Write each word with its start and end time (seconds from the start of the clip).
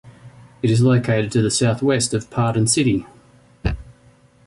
It 0.63 0.71
is 0.71 0.81
located 0.81 1.31
to 1.33 1.43
the 1.43 1.51
southwest 1.51 2.15
of 2.15 2.31
Paden 2.31 2.65
City. 2.67 3.05